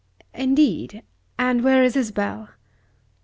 "Indeed! 0.33 1.03
and 1.37 1.63
where 1.63 1.83
is 1.83 1.95
Isabel?" 1.95 2.49